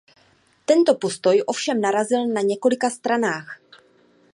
Tento 0.71 0.95
postoj 0.97 1.43
ovšem 1.47 1.81
narazil 1.81 2.27
na 2.27 2.41
několika 2.41 2.89
stranách. 2.89 3.59